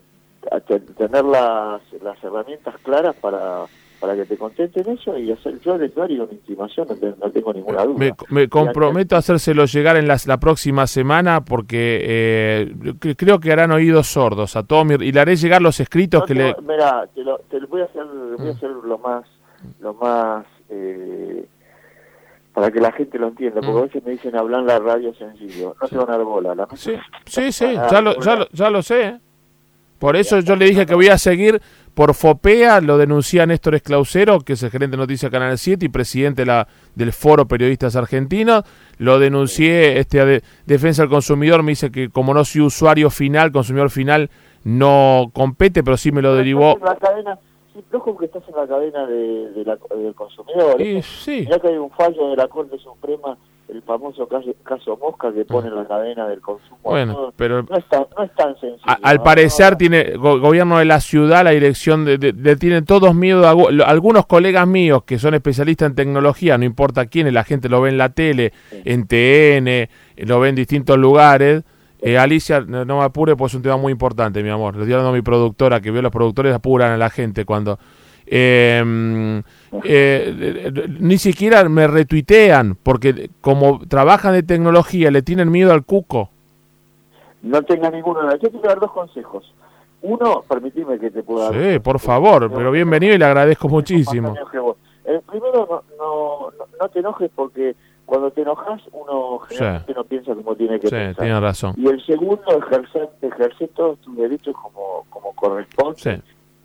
tener 0.95 1.25
las, 1.25 1.81
las 2.01 2.23
herramientas 2.23 2.75
claras 2.83 3.15
para, 3.15 3.65
para 3.99 4.15
que 4.15 4.25
te 4.25 4.37
contesten 4.37 4.89
eso 4.89 5.17
y 5.17 5.31
hacer 5.31 5.59
yo 5.61 5.77
les 5.77 5.93
daría 5.95 6.23
una 6.23 6.33
intimación, 6.33 6.87
no, 6.89 6.95
te- 6.95 7.13
no 7.19 7.31
tengo 7.31 7.53
ninguna 7.53 7.83
duda. 7.85 7.97
Me, 7.97 8.13
me 8.29 8.47
comprometo 8.49 9.15
a 9.15 9.19
hacérselo 9.19 9.65
llegar 9.65 9.97
en 9.97 10.07
las- 10.07 10.27
la 10.27 10.37
próxima 10.39 10.85
semana 10.87 11.43
porque 11.45 12.01
eh, 12.03 12.73
cre- 12.99 13.15
creo 13.17 13.39
que 13.39 13.51
harán 13.51 13.71
oídos 13.71 14.07
sordos 14.07 14.55
a 14.55 14.63
todo 14.63 14.83
mi, 14.85 14.95
y 14.95 15.11
le 15.11 15.19
haré 15.19 15.35
llegar 15.35 15.61
los 15.61 15.79
escritos 15.79 16.21
No 16.21 16.25
que 16.27 16.33
te- 16.33 16.39
le... 16.39 16.55
Mira, 16.61 17.07
te 17.13 17.23
lo, 17.23 17.37
te 17.49 17.59
lo 17.59 17.67
voy 17.67 17.81
a 17.81 17.85
hacer, 17.85 18.03
voy 18.05 18.47
a 18.47 18.51
Mm. 18.51 18.55
hacer 18.55 18.69
lo 18.69 18.97
más, 18.99 19.23
lo 19.79 19.93
más, 19.95 20.45
eh, 20.69 21.45
para 22.53 22.71
que 22.71 22.79
la 22.79 22.91
gente 22.93 23.17
lo 23.19 23.27
entienda, 23.27 23.55
porque 23.61 23.73
Mm. 23.73 23.77
a 23.77 23.81
veces 23.81 24.05
me 24.05 24.11
dicen 24.11 24.35
hablar 24.37 24.61
en 24.61 24.67
la 24.67 24.79
radio 24.79 25.13
sencillo, 25.15 25.75
no 25.81 25.87
Sí. 25.87 25.93
te 25.95 25.97
van 25.97 26.09
a 26.09 26.17
dar 26.17 26.23
bola. 26.25 26.55
La 26.55 26.67
Sí, 26.75 26.93
sí, 27.25 27.51
sí, 27.51 27.65
Ah, 27.77 27.87
ya 27.91 28.01
lo, 28.01 28.19
ya 28.21 28.35
lo, 28.35 28.47
ya 28.51 28.69
lo 28.69 28.81
sé. 28.81 29.19
¿Eh? 30.05 30.15
Por 30.15 30.15
eso 30.17 30.39
yo 30.39 30.55
le 30.55 30.65
dije 30.65 30.85
que 30.85 30.93
voy 30.95 31.07
a 31.07 31.17
seguir 31.17 31.61
por 31.93 32.13
FOPEA, 32.13 32.81
lo 32.81 32.97
denuncia 32.97 33.45
Néstor 33.45 33.75
Esclausero, 33.75 34.39
que 34.41 34.53
es 34.53 34.63
el 34.63 34.69
gerente 34.69 34.97
de 34.97 35.01
Noticias 35.01 35.31
Canal 35.31 35.57
7 35.57 35.85
y 35.85 35.89
presidente 35.89 36.41
de 36.41 36.45
la, 36.47 36.67
del 36.93 37.11
Foro 37.13 37.47
Periodistas 37.47 37.95
Argentinos. 37.95 38.63
Lo 38.97 39.17
denuncié, 39.19 39.97
este, 39.99 40.19
a 40.19 40.25
de- 40.25 40.43
Defensa 40.65 41.01
del 41.03 41.09
Consumidor 41.09 41.63
me 41.63 41.71
dice 41.71 41.91
que 41.91 42.09
como 42.09 42.33
no 42.33 42.43
soy 42.45 42.61
usuario 42.61 43.09
final, 43.09 43.51
consumidor 43.51 43.89
final, 43.89 44.29
no 44.63 45.31
compete, 45.33 45.83
pero 45.83 45.95
sí 45.97 46.11
me 46.11 46.21
lo 46.21 46.35
derivó. 46.35 46.77
Sí, 47.73 47.83
ojo 47.93 48.17
que 48.17 48.25
estás 48.25 48.43
en 48.47 48.55
la 48.55 48.67
cadena 48.67 49.05
de, 49.05 49.49
de 49.51 49.65
la- 49.65 49.77
del 49.97 50.13
consumidor. 50.15 50.79
Y 50.81 51.01
sí, 51.01 51.41
Mirá 51.41 51.59
que 51.59 51.67
hay 51.69 51.77
un 51.77 51.91
fallo 51.91 52.29
de 52.29 52.35
la 52.37 52.47
Corte 52.47 52.77
Suprema, 52.79 53.37
el 53.67 53.81
famoso 53.81 54.27
caso, 54.27 54.51
caso 54.63 54.97
Mosca, 55.01 55.33
que 55.33 55.43
pone 55.45 55.69
la 55.71 55.85
cadena 55.87 56.27
del 56.27 56.39
consumo. 56.39 56.77
bueno, 56.83 57.13
todo. 57.13 57.33
pero 57.35 57.63
no, 57.63 57.75
es 57.77 57.85
tan, 57.85 58.05
no 58.17 58.23
es 58.23 58.33
tan 58.35 58.59
sencillo. 58.59 58.81
Al 59.01 59.17
¿no? 59.17 59.23
parecer 59.23 59.71
No, 59.73 59.77
tiene 59.77 60.03
go- 60.17 60.39
gobierno 60.39 60.77
de 60.77 60.85
la 60.85 60.99
ciudad, 60.99 61.43
la 61.43 61.49
dirección 61.51 62.05
de, 62.05 62.17
de- 62.17 62.33
de- 62.33 62.55
tienen 62.57 62.85
todos 62.85 63.13
miedo. 63.15 63.47
a 63.47 63.53
lo- 63.71 63.85
algunos 63.85 64.25
colegas 64.27 64.67
míos 64.67 65.03
que 65.05 65.17
son 65.19 65.33
especialistas 65.33 65.89
en 65.89 65.95
tecnología, 65.95 66.57
no 66.57 66.63
importa 66.65 67.07
quiénes, 67.07 67.33
la 67.33 67.43
gente 67.43 67.67
lo 67.67 67.81
ve 67.81 67.89
en 67.89 67.97
la 67.97 68.09
tele, 68.09 68.53
Sí. 68.69 68.81
en 68.85 69.07
TN, 69.07 69.67
eh, 69.67 69.89
lo 70.25 70.39
ve 70.39 70.49
en 70.49 70.55
distintos 70.55 70.97
lugares. 70.97 71.63
Eh, 72.01 72.19
Alicia, 72.19 72.61
no, 72.61 72.85
no 72.85 72.99
me 72.99 73.03
apure, 73.03 73.35
pues 73.35 73.51
es 73.53 73.55
un 73.55 73.63
tema 73.63 73.77
muy 73.77 73.91
importante, 73.91 74.43
mi 74.43 74.49
amor. 74.49 74.75
Le 74.75 74.81
estoy 74.81 74.93
hablando 74.93 75.09
a 75.09 75.13
mi 75.15 75.23
productora, 75.23 75.81
que 75.81 75.89
veo 75.89 76.03
los 76.03 76.11
productores 76.11 76.53
apuran 76.53 76.91
a 76.91 76.97
la 76.97 77.09
gente 77.09 77.45
cuando... 77.45 77.79
eh, 78.27 79.41
eh, 79.83 80.71
ni 80.99 81.17
siquiera 81.17 81.67
me 81.69 81.87
retuitean, 81.87 82.77
porque 82.81 83.29
como 83.41 83.79
trabajan 83.87 84.33
de 84.33 84.43
tecnología, 84.43 85.11
le 85.11 85.21
tienen 85.21 85.51
miedo 85.51 85.71
al 85.71 85.83
cuco. 85.83 86.29
no 87.43 87.61
tenga 87.63 87.89
ninguno. 87.89 88.21
Yo 88.37 88.49
a 88.63 88.67
dar 88.67 88.79
dos 88.79 88.91
consejos. 88.91 89.53
Uno, 90.01 90.43
permitime 90.47 90.99
que 90.99 91.09
te 91.09 91.23
pueda... 91.23 91.49
Sí, 91.49 91.79
por 91.79 91.99
favor, 91.99 92.51
pero 92.53 92.71
bienvenido 92.71 93.15
y 93.15 93.17
le 93.17 93.25
agradezco 93.25 93.67
muchísimo. 93.67 94.35
El 95.03 95.21
primero, 95.21 95.67
no, 95.69 95.83
no, 95.97 96.51
no, 96.79 96.89
te 96.89 96.99
enojes 96.99 97.31
porque 97.35 97.75
cuando 98.05 98.31
te 98.31 98.41
enojas 98.41 98.81
uno 98.91 99.39
generalmente 99.39 99.93
no 99.93 100.03
piensa 100.03 100.35
como 100.35 100.55
tiene 100.55 100.79
que 100.79 100.87
sí, 100.87 100.95
pensar. 100.95 101.23
tiene 101.23 101.39
razón. 101.39 101.73
Y 101.77 101.87
el 101.87 102.03
segundo, 102.05 102.43
ejercer, 102.57 103.09
ejercer 103.21 103.69
todos 103.75 103.99
tus 103.99 104.15
derechos 104.15 104.55
como, 104.61 105.05
como 105.09 105.33
corresponde. 105.35 105.95
Sí. 105.99 106.21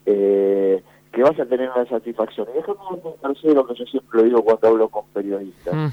Eh, 0.06 0.82
que 1.12 1.22
vas 1.22 1.38
a 1.38 1.46
tener 1.46 1.70
una 1.70 1.86
satisfacción. 1.86 2.46
Y 2.52 2.56
déjame 2.58 2.78
un 3.02 3.16
tercero 3.20 3.66
que 3.66 3.74
yo 3.74 3.84
siempre 3.86 4.18
lo 4.20 4.24
digo 4.24 4.44
cuando 4.44 4.68
hablo 4.68 4.88
con 4.88 5.04
periodistas. 5.12 5.74
Mm. 5.74 5.88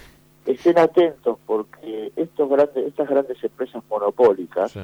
Estén 0.46 0.78
atentos 0.80 1.38
porque 1.46 2.12
estos 2.16 2.50
grandes, 2.50 2.88
estas 2.88 3.10
grandes 3.10 3.44
empresas 3.44 3.84
monopólicas 3.90 4.78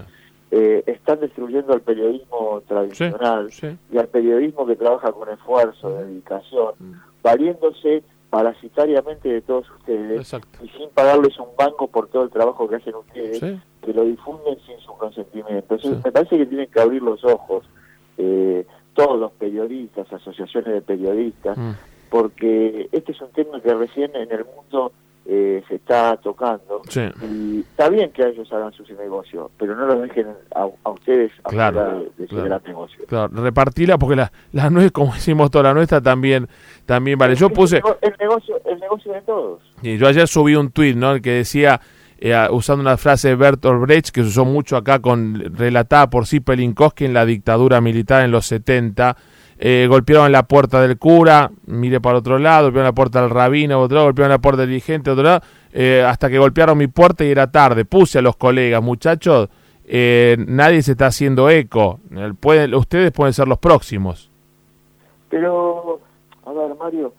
eh, 0.51 0.83
están 0.85 1.19
destruyendo 1.21 1.73
al 1.73 1.81
periodismo 1.81 2.61
tradicional 2.67 3.51
Sí, 3.51 3.69
sí. 3.69 3.77
y 3.91 3.97
al 3.97 4.07
periodismo 4.07 4.65
que 4.65 4.75
trabaja 4.75 5.11
con 5.13 5.29
esfuerzo, 5.29 5.89
dedicación, 5.91 6.73
valiéndose 7.21 8.03
parasitariamente 8.29 9.29
de 9.29 9.41
todos 9.41 9.69
ustedes 9.79 10.19
Exacto. 10.19 10.65
y 10.65 10.69
sin 10.69 10.89
pagarles 10.89 11.37
un 11.39 11.55
banco 11.57 11.87
por 11.87 12.07
todo 12.07 12.23
el 12.23 12.29
trabajo 12.29 12.67
que 12.67 12.75
hacen 12.77 12.95
ustedes, 12.95 13.39
que 13.39 13.93
lo 13.93 14.03
difunden 14.03 14.57
sin 14.65 14.77
su 14.79 14.91
consentimiento. 14.97 15.75
Entonces, 15.75 16.03
me 16.03 16.11
parece 16.11 16.37
que 16.37 16.45
tienen 16.47 16.67
que 16.69 16.79
abrir 16.81 17.01
los 17.01 17.23
ojos 17.23 17.63
eh, 18.17 18.65
todos 18.93 19.19
los 19.19 19.31
periodistas, 19.33 20.11
asociaciones 20.11 20.73
de 20.73 20.81
periodistas, 20.81 21.57
Mm. 21.57 21.71
porque 22.09 22.89
este 22.91 23.11
es 23.11 23.21
un 23.21 23.31
tema 23.31 23.59
que 23.61 23.73
recién 23.73 24.15
en 24.15 24.31
el 24.31 24.45
mundo 24.45 24.91
eh, 25.25 25.63
se 25.69 25.75
está 25.75 26.17
tocando. 26.17 26.81
Sí. 26.89 26.99
Y 27.21 27.59
está 27.61 27.87
bien 27.87 28.11
que 28.11 28.27
ellos 28.27 28.51
hagan 28.51 28.73
sus 28.73 28.89
negocios, 28.91 29.49
pero 29.57 29.73
no 29.73 29.85
los 29.85 30.01
dejen 30.01 30.27
a, 30.53 30.67
a 30.83 30.89
ustedes 30.89 31.31
Claro, 31.43 31.79
afuera 31.79 31.99
de, 32.17 32.23
de 32.23 32.27
claro. 32.27 32.61
negocio. 32.67 33.05
Claro, 33.07 33.29
repartila 33.33 33.97
porque 33.97 34.17
la, 34.17 34.31
la 34.51 34.69
nuez, 34.69 34.91
como 34.91 35.13
decimos 35.13 35.49
toda 35.49 35.63
la 35.63 35.73
nuestra, 35.75 36.01
también, 36.01 36.49
también 36.85 37.17
vale. 37.17 37.35
Yo 37.35 37.49
puse, 37.49 37.81
el 38.01 38.13
negocio, 38.19 38.59
el 38.65 38.77
negocio 38.81 39.13
de 39.13 39.21
todos. 39.21 39.61
y 39.81 39.97
yo 39.97 40.07
ayer 40.09 40.27
subí 40.27 40.55
un 40.55 40.71
tuit, 40.71 40.97
¿no? 40.97 41.13
El 41.13 41.21
que 41.21 41.31
decía, 41.31 41.79
eh, 42.25 42.47
usando 42.51 42.81
una 42.81 42.95
frase 42.95 43.27
de 43.27 43.35
Bertolt 43.35 43.81
Brecht, 43.81 44.09
que 44.11 44.21
se 44.21 44.29
usó 44.29 44.45
mucho 44.45 44.77
acá, 44.77 44.99
con 44.99 45.35
relatada 45.57 46.09
por 46.09 46.25
Zipelinkowski 46.25 47.03
en 47.03 47.13
la 47.13 47.25
dictadura 47.25 47.81
militar 47.81 48.23
en 48.23 48.31
los 48.31 48.45
70, 48.45 49.17
eh, 49.59 49.87
golpearon 49.89 50.31
la 50.31 50.43
puerta 50.43 50.81
del 50.81 50.97
cura, 50.97 51.51
mire 51.65 51.99
para 51.99 52.19
otro 52.19 52.39
lado, 52.39 52.63
golpearon 52.67 52.85
la 52.87 52.93
puerta 52.93 53.19
del 53.21 53.29
rabino, 53.29 53.79
otro 53.81 53.95
lado, 53.95 54.07
golpearon 54.07 54.31
la 54.31 54.39
puerta 54.39 54.61
del 54.61 54.69
dirigente, 54.69 55.11
otro 55.11 55.23
lado, 55.23 55.41
eh, 55.73 56.01
hasta 56.07 56.29
que 56.29 56.37
golpearon 56.39 56.77
mi 56.77 56.87
puerta 56.87 57.25
y 57.25 57.29
era 57.31 57.51
tarde. 57.51 57.83
Puse 57.83 58.19
a 58.19 58.21
los 58.21 58.37
colegas, 58.37 58.81
muchachos, 58.81 59.49
eh, 59.85 60.37
nadie 60.47 60.81
se 60.81 60.91
está 60.93 61.07
haciendo 61.07 61.49
eco. 61.49 61.99
Pueden- 62.39 62.73
ustedes 62.73 63.11
pueden 63.11 63.33
ser 63.33 63.49
los 63.49 63.57
próximos. 63.57 64.29
Pero, 65.29 65.99
a 66.45 66.51
ver, 66.53 66.75
Mario, 66.79 67.13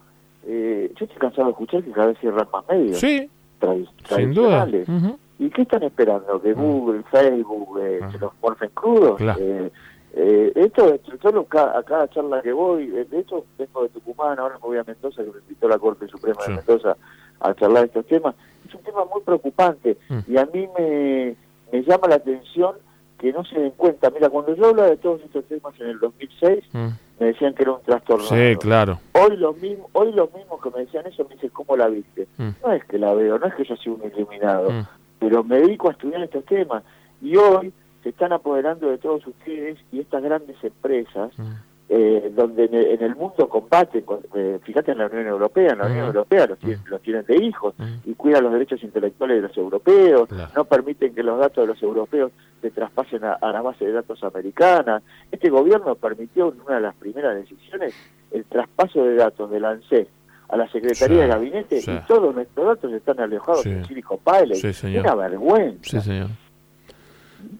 eh, 0.47 0.91
yo 0.99 1.05
estoy 1.05 1.19
cansado 1.21 1.45
de 1.47 1.51
escuchar 1.53 1.83
que 1.83 1.91
cada 1.91 2.07
vez 2.09 2.19
cierran 2.21 2.47
más 2.53 2.65
medios 2.69 2.99
Sí, 2.99 3.29
tradi- 3.65 3.89
sin 4.17 4.35
duda. 4.35 4.67
tradicionales. 4.67 5.15
¿Y 5.39 5.51
qué 5.51 5.63
están 5.63 5.83
esperando? 5.83 6.41
¿Que 6.41 6.53
Google, 6.53 7.03
Facebook 7.11 7.79
eh, 7.81 8.01
se 8.13 8.19
los 8.19 8.33
morfen 8.43 8.71
crudos? 8.73 9.17
Claro. 9.17 9.41
Eh, 9.43 9.71
eh, 10.17 10.53
esto, 10.55 10.95
esto- 10.95 11.13
yo 11.23 11.31
lo, 11.33 11.41
a 11.51 11.83
cada 11.83 12.09
charla 12.09 12.41
que 12.41 12.53
voy, 12.53 12.87
de 12.87 13.19
hecho 13.19 13.45
vengo 13.59 13.83
de 13.83 13.89
Tucumán, 13.89 14.39
ahora 14.39 14.55
me 14.55 14.61
voy 14.69 14.79
a 14.79 14.85
Mendoza, 14.85 15.25
que 15.25 15.31
me 15.33 15.39
invitó 15.41 15.69
la 15.69 15.79
Corte 15.79 16.07
Suprema 16.07 16.41
Sí. 16.43 16.51
de 16.53 16.57
Mendoza 16.59 16.97
a 17.41 17.55
charlar 17.55 17.87
estos 17.87 18.07
temas. 18.07 18.35
Es 18.69 18.75
un 18.75 18.83
tema 18.83 19.05
muy 19.13 19.23
preocupante 19.23 19.99
Mm. 20.09 20.19
y 20.29 20.37
a 20.39 20.47
mí 20.47 20.69
me, 20.79 21.35
me 21.73 21.83
llama 21.83 22.07
la 22.09 22.15
atención 22.15 22.77
que 23.19 23.33
no 23.33 23.45
se 23.45 23.59
den 23.59 23.73
cuenta. 23.73 24.11
Mira, 24.11 24.29
cuando 24.31 24.55
yo 24.55 24.67
hablaba 24.69 24.89
de 24.91 24.97
todos 24.99 25.21
estos 25.23 25.45
temas 25.47 25.75
en 25.81 25.89
el 25.89 25.99
2006, 25.99 26.65
Mm. 26.73 26.89
Me 27.21 27.27
decían 27.27 27.55
que 27.55 27.63
era 27.63 27.73
un 27.73 27.83
trastorno. 27.83 28.25
Sí, 28.25 28.57
claro. 28.61 28.99
Hoy 29.13 29.37
los 29.37 29.57
mismos, 29.59 29.89
hoy 29.93 30.13
los 30.13 30.33
mismos 30.35 30.61
que 30.63 30.71
me 30.71 30.81
decían 30.81 31.07
eso 31.07 31.25
me 31.29 31.35
dicen, 31.35 31.51
¿cómo 31.51 31.77
la 31.77 31.89
viste? 31.89 32.27
Mm. 32.39 32.49
No 32.65 32.73
es 32.73 32.85
que 32.85 32.99
la 32.99 33.15
veo, 33.15 33.39
no 33.39 33.47
es 33.47 33.55
que 33.55 33.65
yo 33.65 33.77
sea 33.77 33.93
un 33.93 34.03
iluminado, 34.05 34.71
Mm. 34.71 34.87
pero 35.21 35.45
me 35.45 35.59
dedico 35.61 35.89
a 35.89 35.93
estudiar 35.93 36.23
estos 36.23 36.45
temas. 36.45 36.83
Y 37.23 37.37
hoy 37.37 37.73
se 38.03 38.09
están 38.11 38.33
apoderando 38.33 38.89
de 38.91 38.99
todos 38.99 39.27
ustedes 39.27 39.79
y 39.93 40.01
estas 40.01 40.23
grandes 40.23 40.57
empresas, 40.63 41.31
Mm. 41.39 41.53
Eh, 41.89 42.33
donde 42.35 42.65
en 42.65 43.03
el, 43.03 43.15
mundo 43.15 43.47
combaten, 43.49 44.05
eh, 44.35 44.59
fíjate 44.63 44.93
en 44.93 44.99
la 44.99 45.07
Unión 45.07 45.27
Europea, 45.27 45.73
en 45.73 45.79
la 45.79 45.87
Unión 45.87 46.05
Mm. 46.05 46.09
Europea 46.09 46.47
los, 46.47 46.59
tienen, 46.59 46.79
Mm. 46.81 46.89
los 46.89 47.03
tienen 47.03 47.25
de 47.27 47.37
hijos 47.45 47.75
Mm. 47.79 47.85
y 48.11 48.15
cuidan 48.15 48.43
los 48.45 48.53
derechos 48.53 48.83
intelectuales 48.83 49.37
de 49.43 49.49
los 49.49 49.57
europeos, 49.59 50.29
Claro. 50.29 50.51
no 50.57 50.65
permiten 50.65 51.15
que 51.15 51.23
los 51.23 51.39
datos 51.39 51.63
de 51.67 51.75
los 51.75 51.83
europeos 51.83 52.33
se 52.63 52.71
traspasen 52.71 53.23
a, 53.25 53.35
a 53.35 53.53
la 53.53 53.61
base 53.61 53.85
de 53.85 53.93
datos 53.93 54.23
americana. 54.25 55.03
Este 55.31 55.51
gobierno 55.51 55.95
permitió 55.95 56.53
en 56.53 56.61
una 56.63 56.77
de 56.77 56.81
las 56.81 56.95
primeras 56.95 57.37
decisiones 57.37 57.95
el 58.31 58.45
traspaso 58.47 59.05
de 59.05 59.17
datos 59.17 59.51
del 59.51 59.65
ANSES 59.67 60.09
a 60.49 60.57
la 60.57 60.67
Secretaría 60.69 61.17
Sí, 61.17 61.23
de 61.23 61.27
Gabinete 61.29 61.81
sí. 61.83 61.91
y 61.91 61.99
todos 62.07 62.35
nuestros 62.35 62.67
datos 62.67 62.93
están 62.93 63.21
alojados 63.21 63.63
Sí. 63.63 63.71
en 63.71 63.85
Silicon 63.85 64.19
Valley. 64.25 64.61
Una 64.99 65.15
vergüenza. 65.15 66.01
Señor. 66.01 66.29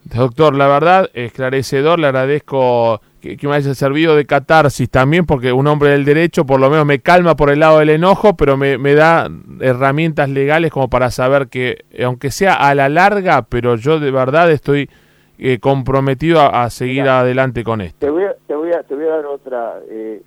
Doctor, 0.05 0.55
la 0.55 0.67
verdad, 0.69 1.11
esclarecedor, 1.13 1.99
le 1.99 2.07
agradezco 2.07 3.01
que, 3.25 3.39
que 3.39 3.49
me 3.49 3.55
haya 3.55 3.75
servido 3.75 4.15
de 4.15 4.27
catarsis 4.27 4.91
también, 4.91 5.25
porque 5.25 5.51
un 5.51 5.67
hombre 5.67 5.91
del 5.91 6.05
derecho 6.05 6.45
por 6.45 6.61
lo 6.61 6.69
menos 6.69 6.85
me 6.85 6.99
calma 6.99 7.35
por 7.37 7.49
el 7.49 7.61
lado 7.61 7.79
del 7.79 7.89
enojo, 7.89 8.37
pero 8.37 8.59
me, 8.59 8.77
me 8.77 8.95
da 8.95 9.31
herramientas 9.61 10.29
legales 10.29 10.71
como 10.71 10.91
para 10.91 11.11
saber 11.11 11.49
que, 11.49 11.87
aunque 12.05 12.31
sea 12.31 12.53
a 12.53 12.75
la 12.75 12.91
larga, 12.91 13.47
pero 13.49 13.77
yo 13.77 13.99
de 13.99 14.11
verdad 14.11 14.51
estoy 14.51 14.91
eh, 15.39 15.59
comprometido 15.59 16.41
a, 16.41 16.65
a 16.65 16.71
seguir 16.71 17.09
adelante 17.09 17.65
con 17.65 17.81
esto. 17.81 17.97
Te 17.99 18.11
voy 18.11 18.25
a, 18.25 18.35
te 18.47 18.55
voy 18.55 18.73
a, 18.73 18.83
te 18.83 18.95
voy 18.95 19.05
a 19.05 19.09
dar 19.09 19.27
otra. 19.27 19.75
Eh, 19.91 20.23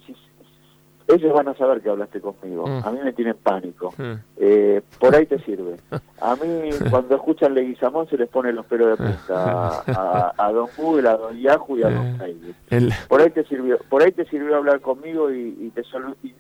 ellos 1.08 1.34
van 1.34 1.48
a 1.48 1.54
saber 1.56 1.82
que 1.82 1.90
hablaste 1.90 2.20
conmigo. 2.20 2.68
Mm. 2.68 2.82
A 2.86 2.92
mí 2.92 3.00
me 3.04 3.14
tienen 3.14 3.36
pánico. 3.42 3.94
Mm. 3.98 4.14
Eh, 4.38 4.82
por 5.00 5.16
ahí 5.16 5.26
te 5.26 5.40
sirve. 5.40 5.78
A 6.20 6.36
mí, 6.36 6.70
cuando 6.90 7.16
escuchan 7.16 7.54
Leguizamón, 7.54 8.10
se 8.10 8.18
les 8.18 8.28
pone 8.28 8.52
los 8.52 8.66
pelos 8.66 8.90
de 8.90 9.06
punta 9.06 9.24
a, 9.36 9.84
a- 9.88 10.34
a 10.48 10.52
Don 10.52 10.68
Google, 10.76 11.08
a 11.10 11.16
Don 11.18 11.38
Yahoo 11.40 11.78
y 11.78 11.84
a 11.84 11.90
Eh. 11.90 11.94
Don 11.94 12.18
Facebook. 12.18 12.56
El- 12.72 12.94
Por 13.08 13.22
ahí 13.22 13.30
te 13.30 13.44
sirvió, 13.46 13.78
por 13.90 14.02
ahí 14.02 14.12
te 14.12 14.26
sirvió 14.26 14.56
hablar 14.58 14.82
conmigo 14.82 15.32
y, 15.32 15.56
y 15.62 15.70
te 15.76 15.84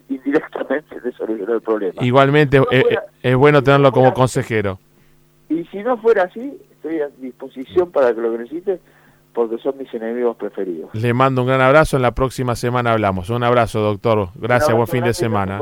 indirectamente 0.09 0.99
te 1.01 1.11
solucionó 1.13 1.53
el 1.55 1.61
problema. 1.61 2.03
igualmente 2.03 2.57
No 2.57 2.65
eh, 2.71 2.81
fuera- 2.81 3.01
eh, 3.01 3.29
es 3.31 3.35
bueno 3.35 3.57
si 3.59 3.61
no 3.61 3.63
tenerlo 3.65 3.91
como 3.91 4.13
consejero. 4.13 4.79
Y 5.49 5.63
si 5.65 5.77
no 5.83 5.97
fuera 5.97 6.23
así, 6.23 6.57
estoy 6.71 6.99
a 7.01 7.07
disposición 7.19 7.91
para 7.91 8.13
que 8.13 8.21
lo 8.21 8.31
que 8.31 8.37
necesites, 8.39 8.79
porque 9.37 9.59
son 9.59 9.77
mis 9.77 9.93
enemigos 9.93 10.35
preferidos. 10.35 10.89
Le 10.95 11.13
mando 11.13 11.43
un 11.43 11.47
gran 11.47 11.61
abrazo, 11.61 11.95
en 11.95 12.01
la 12.01 12.15
próxima 12.15 12.55
semana 12.55 12.93
hablamos. 12.93 13.29
Un 13.29 13.43
abrazo, 13.43 13.81
doctor. 13.81 14.29
Gracias, 14.33 14.75
buen 14.75 14.87
fin 14.87 15.03
de 15.03 15.13
semana. 15.13 15.61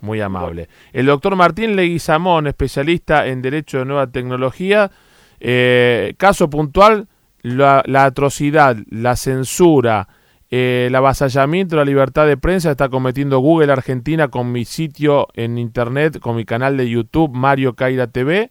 Muy 0.00 0.20
amable. 0.20 0.68
El 0.92 1.06
doctor 1.06 1.36
Martín 1.36 1.76
Leguizamón, 1.76 2.48
especialista 2.48 3.28
en 3.28 3.40
Derecho 3.40 3.78
de 3.78 3.84
Nueva 3.84 4.08
Tecnología. 4.08 4.90
Eh, 5.38 6.14
caso 6.18 6.50
puntual, 6.50 7.06
la, 7.42 7.84
la 7.86 8.06
atrocidad, 8.06 8.76
la 8.90 9.14
censura, 9.14 10.08
eh, 10.50 10.86
el 10.88 10.94
avasallamiento 10.96 11.76
de 11.76 11.82
la 11.82 11.84
libertad 11.84 12.26
de 12.26 12.36
prensa 12.36 12.72
está 12.72 12.88
cometiendo 12.88 13.38
Google 13.38 13.72
Argentina 13.72 14.26
con 14.28 14.50
mi 14.50 14.64
sitio 14.64 15.28
en 15.34 15.58
internet, 15.58 16.18
con 16.18 16.34
mi 16.34 16.44
canal 16.44 16.76
de 16.76 16.90
YouTube, 16.90 17.30
Mario 17.32 17.74
Caira 17.74 18.08
TV. 18.08 18.50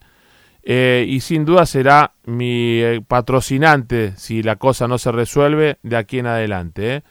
Eh, 0.64 1.06
y 1.08 1.22
sin 1.22 1.46
duda 1.46 1.66
será 1.66 2.14
mi 2.26 2.80
eh, 2.82 3.02
patrocinante 3.08 4.14
si 4.18 4.44
la 4.44 4.58
cosa 4.58 4.88
no 4.88 4.98
se 4.98 5.12
resuelve 5.12 5.78
de 5.84 5.98
aquí 5.98 6.20
en 6.20 6.28
adelante. 6.28 6.96
¿eh? 6.96 7.04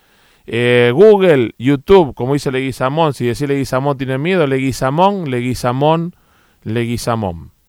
Eh, 0.47 0.91
Google, 0.93 1.55
YouTube, 1.59 2.15
como 2.15 2.35
dice 2.35 2.51
Leguizamón, 2.51 3.15
si 3.15 3.27
decir 3.27 3.49
Leguizamón 3.49 3.97
tiene 3.99 4.19
miedo, 4.19 4.47
Leguizamón, 4.47 5.31
Leguizamón, 5.31 6.17
Leguizamón. 6.63 7.53